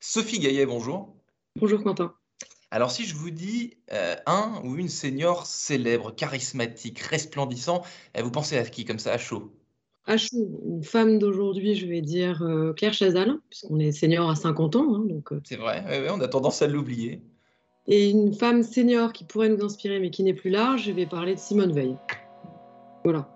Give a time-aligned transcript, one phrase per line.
[0.00, 1.14] Sophie Gaillet, bonjour.
[1.56, 2.14] Bonjour Quentin.
[2.70, 7.82] Alors si je vous dis euh, un ou une senior célèbre, charismatique, resplendissant,
[8.16, 9.52] euh, vous pensez à qui comme ça, à chaud
[10.04, 14.36] À chaud, une femme d'aujourd'hui, je vais dire euh, Claire Chazal, puisqu'on est senior à
[14.36, 14.94] 50 ans.
[14.94, 17.22] Hein, donc, C'est vrai, on a tendance à l'oublier.
[17.86, 21.06] Et une femme senior qui pourrait nous inspirer mais qui n'est plus là, je vais
[21.06, 21.96] parler de Simone Veil.
[23.04, 23.35] Voilà.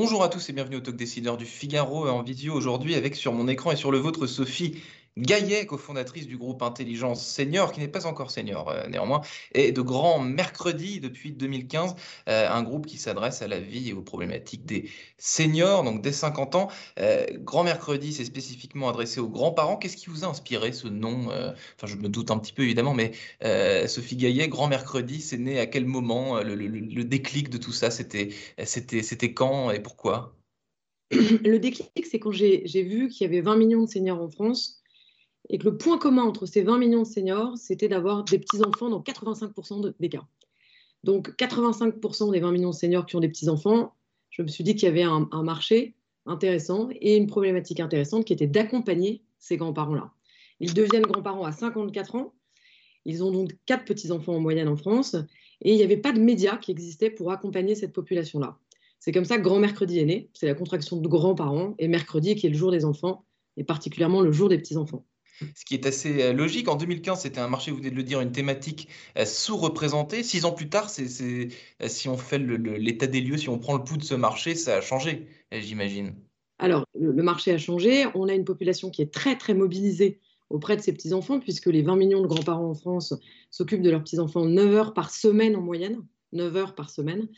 [0.00, 3.32] Bonjour à tous et bienvenue au Talk Décideur du Figaro en vidéo aujourd'hui avec sur
[3.32, 4.80] mon écran et sur le vôtre Sophie
[5.18, 9.20] Gaillet, cofondatrice du groupe Intelligence Senior, qui n'est pas encore senior euh, néanmoins,
[9.52, 11.96] et de Grand Mercredi depuis 2015,
[12.28, 16.12] euh, un groupe qui s'adresse à la vie et aux problématiques des seniors, donc dès
[16.12, 16.68] 50 ans.
[17.00, 19.76] Euh, Grand Mercredi, c'est spécifiquement adressé aux grands-parents.
[19.76, 22.94] Qu'est-ce qui vous a inspiré ce nom Enfin, je me doute un petit peu évidemment,
[22.94, 23.12] mais
[23.88, 27.90] Sophie Gaillet, Grand Mercredi, c'est né à quel moment le, le, déclic de tout ça?
[27.90, 30.36] C'était quand et pourquoi?
[31.10, 34.77] Le déclic, c'est quand j'ai vu qu'il y avait 20 millions de seniors en France
[35.50, 38.90] et que le point commun entre ces 20 millions de seniors, c'était d'avoir des petits-enfants
[38.90, 40.26] dans 85% des cas.
[41.04, 43.94] Donc 85% des 20 millions de seniors qui ont des petits-enfants,
[44.30, 45.94] je me suis dit qu'il y avait un, marché
[46.26, 50.12] intéressant et une problématique intéressante qui était d'accompagner ces grands-parents-là.
[50.60, 52.34] Ils deviennent grands-parents à 54 ans,
[53.04, 55.16] ils ont donc quatre petits-enfants en moyenne en France,
[55.62, 58.58] et il n'y avait pas de médias qui existaient pour accompagner cette population-là.
[58.98, 62.34] C'est comme ça que Grand Mercredi est né, c'est la contraction de grands-parents, et mercredi
[62.34, 63.24] qui est le jour des enfants,
[63.56, 65.04] et particulièrement le jour des petits-enfants
[65.54, 66.68] ce qui est assez euh, logique.
[66.68, 70.22] En 2015, c'était un marché, vous venez de le dire, une thématique euh, sous-représentée.
[70.22, 71.48] Six ans plus tard, c'est,
[71.82, 74.54] euh, si on fait l'état des lieux, si on prend le pouls de ce marché,
[74.54, 76.14] ça a changé, j'imagine.
[76.58, 78.06] Alors, le, marché a changé.
[78.14, 80.18] On a une population qui est très, très mobilisée
[80.50, 83.14] auprès de ses petits-enfants, puisque les 20 millions de grands-parents en France
[83.50, 86.02] s'occupent de leurs petits-enfants 9 heures par semaine en moyenne.
[86.32, 87.28] 9 heures par semaine.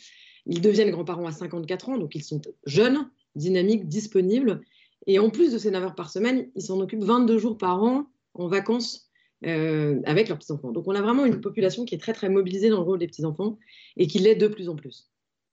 [0.47, 4.63] Ils deviennent grands-parents à 54 ans, donc ils sont jeunes, dynamiques, disponibles.
[5.07, 7.83] Et en plus de ces 9 heures par semaine, ils s'en occupent 22 jours par
[7.83, 9.11] an en vacances
[9.47, 10.71] euh, avec leurs petits-enfants.
[10.71, 13.07] Donc on a vraiment une population qui est très très mobilisée dans le rôle des
[13.07, 13.59] petits-enfants
[13.97, 15.11] et qui l'est de plus en plus.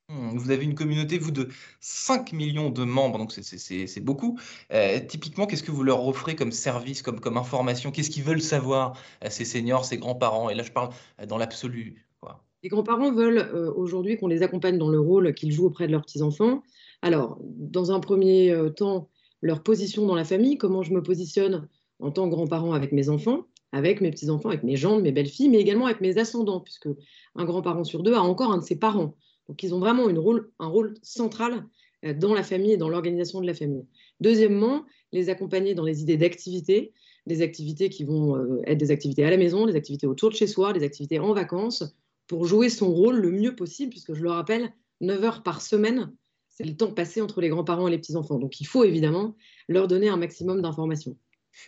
[0.10, 1.48] Hmm, vous avez une communauté, vous, de
[1.80, 4.38] 5 millions de membres, donc c'est beaucoup.
[4.74, 7.92] Euh, typiquement, qu'est-ce que vous leur offrez comme service, comme, comme information?
[7.92, 10.50] Qu'est-ce qu'ils veulent savoir, euh, ces seniors, ces grands-parents?
[10.50, 10.90] Et là, je parle
[11.28, 12.06] dans l'absolu.
[12.64, 16.02] Les grands-parents veulent aujourd'hui qu'on les accompagne dans le rôle qu'ils jouent auprès de leurs
[16.02, 16.64] petits-enfants.
[17.04, 19.10] Alors, dans un premier temps,
[19.42, 21.68] leur position dans la famille, comment je me positionne
[22.00, 25.50] en tant que grand-parent avec mes enfants, avec mes petits-enfants, avec mes gendres, mes belles-filles,
[25.50, 26.90] mais également avec mes ascendants, puisque
[27.36, 29.16] un grand-parent sur deux a encore un de ses parents.
[29.48, 31.66] Donc ils ont vraiment rôle, un rôle central
[32.06, 33.86] euh, dans la famille et dans l'organisation de la famille.
[34.20, 36.94] Deuxièmement, les accompagner dans les idées d'activités,
[37.26, 40.36] des activités qui vont euh, être des activités à la maison, des activités autour de
[40.36, 41.84] chez soi, des activités en vacances,
[42.28, 46.14] pour jouer son rôle le mieux possible, puisque je le rappelle, 9 heures par semaine
[46.58, 48.40] c'est le temps passé entre les grands-parents et les petits-enfants.
[48.40, 49.36] Donc il faut évidemment
[49.68, 51.16] leur donner un maximum d'informations.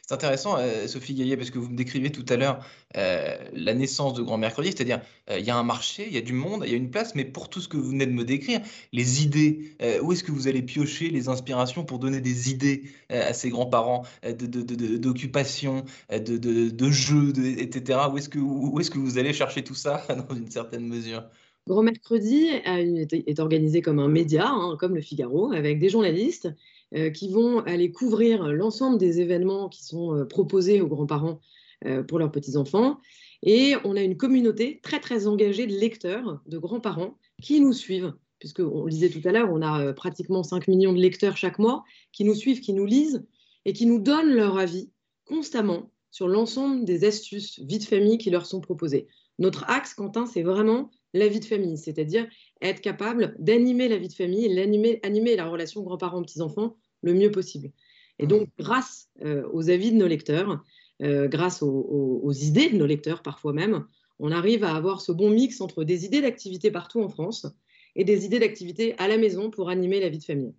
[0.08, 2.64] C'est intéressant, euh, Sophie Gaillet, parce que vous me décrivez tout à l'heure
[2.96, 5.02] euh, la naissance de Grand Mercredi, c'est-à-dire
[5.32, 6.92] euh, il y a un marché, il y a du monde, il y a une
[6.92, 8.62] place, mais pour tout ce que vous venez de me décrire,
[8.94, 13.34] les idées, où est-ce que vous allez piocher les inspirations pour donner des idées à
[13.34, 18.00] ces grands-parents d'occupation, de, de, de, jeux, etc.
[18.12, 21.24] Où est-ce que, est que vous allez chercher tout ça dans une certaine mesure?
[21.70, 26.50] Grand Mercredi est organisé comme un média, hein, comme le Figaro, avec des journalistes
[26.96, 31.40] euh, qui vont aller couvrir l'ensemble des événements qui sont euh, proposés aux grands-parents
[31.86, 33.00] euh, pour leurs petits-enfants.
[33.44, 38.16] Et on a une communauté très, très engagée de lecteurs, de grands-parents, qui nous suivent,
[38.40, 41.60] puisque on le disait tout à l'heure, on a pratiquement 5 millions de lecteurs chaque
[41.60, 43.28] mois, qui nous suivent, qui nous lisent
[43.66, 44.90] et qui nous donnent leur avis
[45.26, 49.08] constamment sur l'ensemble des astuces vie de famille qui leur sont proposées.
[49.38, 52.28] Notre axe, Quentin, c'est vraiment la vie de famille, c'est-à-dire
[52.62, 57.72] être capable d'animer la vie de famille, et animer la relation grands-parents-petits-enfants le mieux possible.
[58.20, 60.64] Et donc, grâce euh, aux avis de nos lecteurs,
[61.02, 63.86] euh, grâce aux, idées de nos lecteurs parfois même,
[64.20, 67.48] on arrive à avoir ce bon mix entre des idées d'activité partout en France
[67.96, 70.54] et des idées d'activité à la maison pour animer la vie de famille.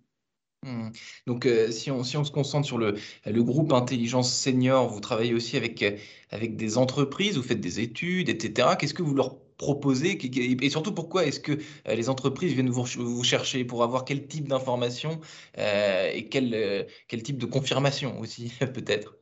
[0.63, 0.89] Mmh.
[1.27, 2.95] Donc, euh, si, on, si, on, se concentre sur le,
[3.25, 5.83] le, groupe Intelligence Senior, vous travaillez aussi avec,
[6.29, 8.69] avec des entreprises, vous faites des études, etc.
[8.79, 10.17] Qu'est-ce que vous leur proposer
[10.65, 14.47] Et surtout, pourquoi est-ce que euh, les entreprises viennent vous, chercher pour avoir quel type
[14.47, 15.21] d'information
[15.59, 19.17] euh, et quel, euh, quel type de confirmation aussi, peut-être?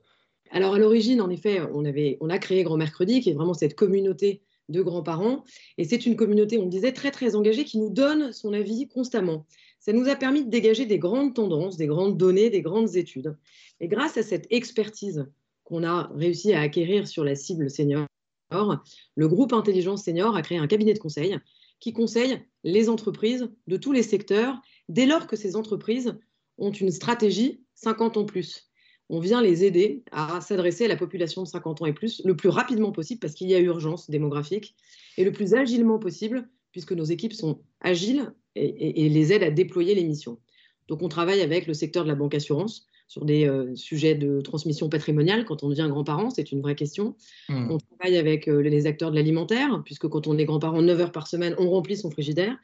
[0.51, 3.53] Alors, à l'origine, en effet, on, avait, on a créé Grand Mercredi, qui est vraiment
[3.53, 5.43] cette communauté de grands-parents.
[5.77, 9.45] Et c'est une communauté, on disait, très, très engagée, qui nous donne son avis constamment.
[9.81, 13.35] Ça nous a permis de dégager des grandes tendances, des grandes données, des grandes études.
[13.81, 15.27] Et grâce à cette expertise
[15.65, 18.07] qu'on a réussi à acquérir sur la cible senior,
[18.51, 21.37] le groupe Intelligence Senior a créé un cabinet de conseil
[21.79, 24.59] qui conseille les entreprises de tous les secteurs
[24.89, 26.17] dès lors que ces entreprises
[26.57, 28.69] ont une stratégie 50 ans plus.
[29.09, 32.35] On vient les aider à s'adresser à la population de 50 ans et plus le
[32.35, 34.75] plus rapidement possible parce qu'il y a urgence démographique
[35.17, 39.51] et le plus agilement possible puisque nos équipes sont agiles et, et les aident à
[39.51, 40.39] déployer les missions.
[40.87, 44.39] Donc on travaille avec le secteur de la banque assurance sur des euh, sujets de
[44.39, 47.15] transmission patrimoniale quand on devient grand-parent, c'est une vraie question.
[47.49, 47.71] Mmh.
[47.71, 51.11] On travaille avec euh, les acteurs de l'alimentaire, puisque quand on est grand-parent 9 heures
[51.11, 52.55] par semaine, on remplit son frigidaire.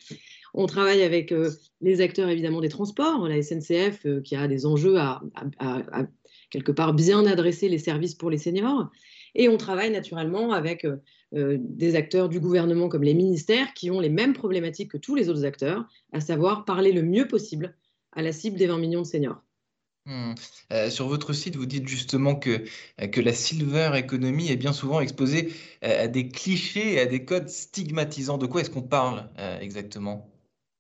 [0.54, 1.50] On travaille avec euh,
[1.82, 5.24] les acteurs évidemment des transports, la SNCF qui a des enjeux à,
[6.52, 8.92] quelque part bien adresser les services pour les seniors.
[9.34, 10.88] Et on travaille naturellement avec
[11.34, 15.28] des acteurs du gouvernement comme les ministères qui ont les mêmes problématiques que tous les
[15.28, 17.76] autres acteurs, à savoir parler le mieux possible
[18.14, 19.45] à la cible des 20 millions de seniors.
[20.08, 20.36] Hmm.
[20.72, 22.64] Euh, sur votre site, vous dites justement que,
[23.02, 25.52] euh, que la silver economy est bien souvent exposée
[25.84, 28.38] euh, à des clichés et à des codes stigmatisants.
[28.38, 29.28] De quoi est-ce qu'on parle
[29.62, 30.30] exactement?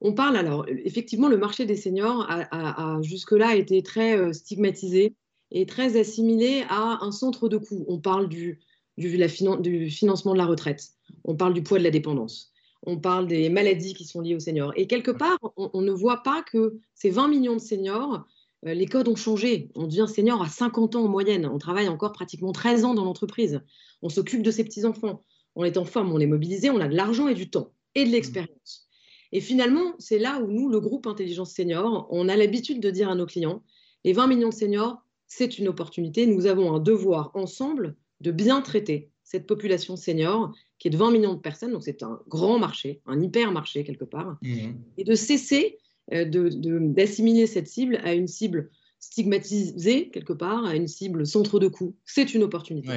[0.01, 5.15] On parle alors, effectivement, le marché des seniors a, jusque-là été très stigmatisé
[5.51, 7.83] et très assimilé à un centre de coût.
[7.87, 8.59] On parle du,
[8.97, 10.89] du, la du, financement de la retraite,
[11.23, 12.51] on parle du poids de la dépendance,
[12.85, 14.73] on parle des maladies qui sont liées aux seniors.
[14.75, 18.27] Et quelque part, on, on ne voit pas que ces 20 millions de seniors
[18.73, 19.69] les codes ont changé.
[19.75, 21.45] On devient senior à 50 ans en moyenne.
[21.45, 23.61] On travaille encore pratiquement 13 ans dans l'entreprise.
[24.01, 25.23] On s'occupe de ses petits-enfants.
[25.55, 28.05] On est en forme, on est mobilisé, on a de l'argent et du temps et
[28.05, 28.87] de l'expérience.
[29.31, 33.09] Et finalement, c'est là où nous, le groupe Intelligence Senior, on a l'habitude de dire
[33.09, 33.63] à nos clients,
[34.03, 34.97] les 20 millions de seniors,
[35.27, 36.27] c'est une opportunité.
[36.27, 41.11] Nous avons un devoir ensemble de bien traiter cette population senior qui est de 20
[41.11, 44.71] millions de personnes, donc c'est un grand marché, un hyper marché quelque part, mmh.
[44.97, 45.77] et de cesser
[46.13, 48.69] euh, d'assimiler cette cible à une cible
[48.99, 51.95] stigmatisée quelque part, à une cible centre de coût.
[52.05, 52.89] C'est une opportunité.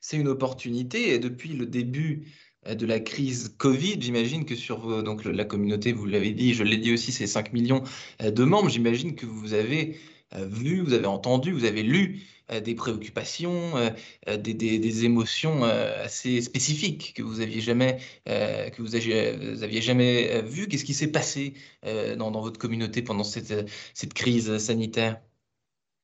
[0.00, 2.26] C'est une opportunité et depuis le début
[2.66, 6.62] euh, de la crise Covid, j'imagine que sur donc, la communauté, vous l'avez dit, je
[6.62, 7.82] l'ai dit aussi, c'est 5 millions
[8.22, 9.96] euh, de membres, j'imagine que vous avez
[10.36, 12.22] vu, vous avez entendu, vous avez lu
[12.52, 13.88] euh, des préoccupations, euh,
[14.28, 20.68] euh, des, émotions assez spécifiques que vous aviez jamais, que vous aviez, jamais vues.
[20.68, 25.20] Qu'est-ce qui s'est passé dans, votre communauté pendant cette, crise sanitaire?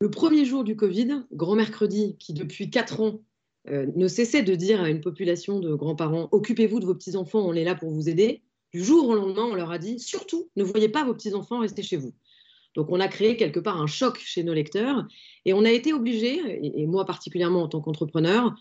[0.01, 3.21] Le premier jour du Covid, grand mercredi, qui depuis quatre ans
[3.71, 7.65] ne cessait de dire à une population de grands-parents Occupez-vous de vos petits-enfants, on est
[7.65, 8.43] là pour vous aider.
[8.73, 11.83] Du jour au lendemain, on leur a dit Surtout, ne voyez pas vos petits-enfants, rester
[11.83, 12.15] chez vous.
[12.75, 15.07] Donc on a créé quelque part un choc chez nos lecteurs
[15.45, 18.55] et on a été obligé, et moi particulièrement en tant qu'entrepreneur,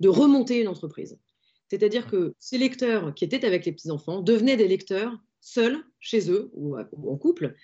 [0.00, 1.18] de remonter une entreprise.
[1.68, 6.50] C'est-à-dire que ces lecteurs qui étaient avec les petits-enfants devenaient des lecteurs seuls, chez eux
[6.54, 7.54] ou, en couple,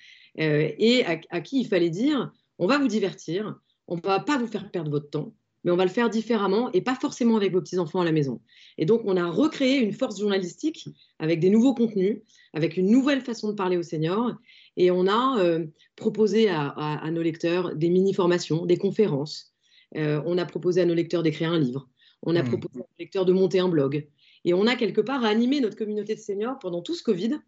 [0.40, 4.38] euh, et à, qui il fallait dire, on va vous divertir, on ne va pas
[4.38, 5.34] vous faire perdre votre temps,
[5.68, 8.40] mais on va le faire différemment et pas forcément avec vos petits-enfants à la maison.
[8.78, 10.88] Et donc, on a recréé une force journalistique
[11.18, 12.22] avec des nouveaux contenus,
[12.54, 14.32] avec une nouvelle façon de parler aux seniors,
[14.78, 19.52] et on a euh, proposé à, nos lecteurs des mini-formations, des conférences.
[19.96, 21.86] Euh, on a proposé à nos lecteurs d'écrire un livre.
[22.22, 22.48] On a hmm.
[22.48, 24.08] proposé à nos lecteurs de monter un blog.
[24.46, 27.40] Et on a quelque part animé notre communauté de seniors pendant tout ce Covid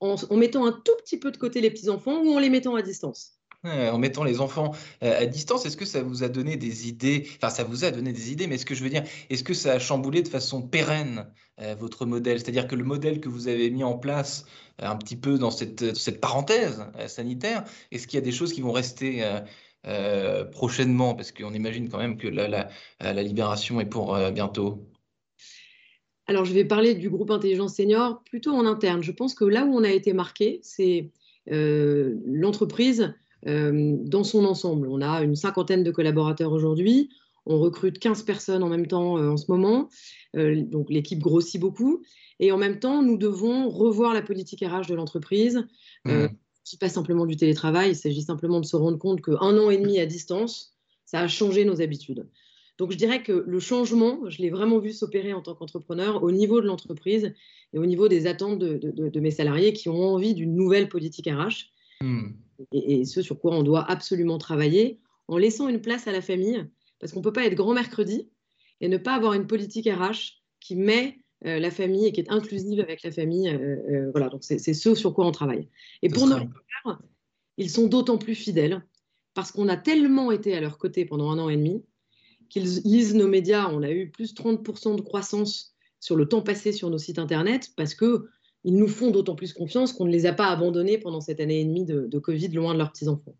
[0.00, 2.80] en, mettant un tout petit peu de côté les petits-enfants ou en les mettant à
[2.80, 3.37] distance.
[3.64, 4.72] En mettant les enfants
[5.02, 7.28] euh, à distance, est-ce que ça vous a donné des idées?
[7.36, 9.54] Enfin, ça vous a donné des idées, mais est-ce que je veux dire, est-ce que
[9.54, 11.26] ça a chamboulé de façon pérenne
[11.80, 12.38] votre modèle?
[12.38, 14.44] C'est-à-dire que le modèle que vous avez mis en place
[14.80, 18.60] un petit peu dans cette, parenthèse euh, sanitaire Est-ce qu'il y a des choses qui
[18.60, 19.40] vont rester euh,
[19.86, 21.14] euh, prochainement?
[21.14, 22.68] Parce qu'on imagine quand même que la, la,
[23.00, 24.86] la libération est pour bientôt.
[26.26, 29.02] Alors, je vais parler du groupe Intelligence Senior plutôt en interne.
[29.02, 31.10] Je pense que là où on a été marqué, c'est
[31.46, 34.88] l'entreprise dans son ensemble.
[34.88, 37.10] On a une cinquantaine de collaborateurs aujourd'hui.
[37.46, 39.88] On recrute 15 personnes en même temps en ce moment.
[40.34, 42.02] donc, l'équipe grossit beaucoup.
[42.40, 45.66] Et en même temps, nous devons revoir la politique RH de l'entreprise.
[46.06, 46.36] Euh, mmh.
[46.64, 49.70] ce n'est pas simplement du télétravail, il s'agit simplement de se rendre compte qu'un an
[49.70, 52.28] et demi à distance, ça a changé nos habitudes.
[52.76, 56.30] Donc je dirais que le changement, je l'ai vraiment vu s'opérer en tant qu'entrepreneur au
[56.30, 57.34] niveau de l'entreprise
[57.72, 61.72] et au niveau des attentes de, mes salariés qui ont envie d'une nouvelle politique RH.
[62.02, 62.28] Mmh.
[62.72, 66.22] Et, et, ce sur quoi on doit absolument travailler en laissant une place à la
[66.22, 66.64] famille,
[66.98, 68.28] parce qu'on ne peut pas être grand mercredi
[68.80, 72.30] et ne pas avoir une politique RH qui met euh, la famille et qui est
[72.30, 73.48] inclusive avec la famille.
[73.48, 75.68] Euh, euh, voilà, donc c'est ce sur quoi on travaille.
[76.02, 77.02] Et pour nos lecteurs,
[77.56, 78.84] ils sont d'autant plus fidèles
[79.34, 81.84] parce qu'on a tellement été à leur côté pendant un an et demi
[82.48, 83.68] qu'ils lisent nos médias.
[83.70, 87.18] On a eu plus de 30% de croissance sur le temps passé sur nos sites
[87.18, 88.28] internet parce que
[88.64, 91.64] nous font d'autant plus confiance qu'on ne les a pas abandonnés pendant cette année et
[91.64, 93.34] demie de, de Covid loin de leurs petits-enfants.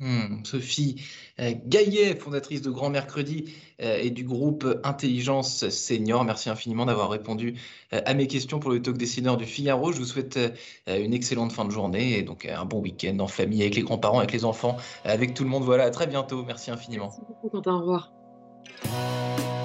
[0.00, 1.02] Hmm, Sophie
[1.40, 6.24] euh, Gaillet, fondatrice de Grand Mercredi euh, et du groupe Intelligence Senior.
[6.24, 7.56] Merci infiniment d'avoir répondu
[7.92, 9.92] euh, à mes questions pour le talk décideur du Figaro.
[9.92, 10.38] Je vous souhaite
[10.86, 14.20] une excellente fin de journée et donc un bon week-end en famille avec les grands-parents,
[14.20, 15.64] avec les enfants, avec tout le monde.
[15.64, 16.44] Voilà, à très bientôt.
[16.46, 17.08] Merci infiniment.
[17.08, 17.74] Merci beaucoup, Quentin.
[17.74, 19.59] Au revoir.